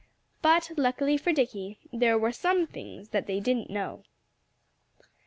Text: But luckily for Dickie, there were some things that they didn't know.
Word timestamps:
But 0.41 0.71
luckily 0.77 1.15
for 1.15 1.31
Dickie, 1.31 1.77
there 1.93 2.17
were 2.17 2.31
some 2.31 2.65
things 2.65 3.09
that 3.09 3.27
they 3.27 3.39
didn't 3.39 3.69
know. 3.69 4.03